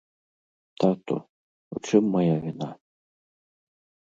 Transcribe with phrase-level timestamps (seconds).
[0.83, 1.17] Тату,
[1.75, 2.69] у чым мая віна?